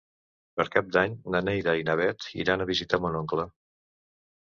[0.59, 3.51] Per Cap d'Any na Neida i na Bet iran a visitar mon oncle.